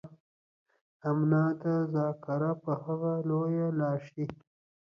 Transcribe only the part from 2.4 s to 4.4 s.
په هغه لويه لاښي.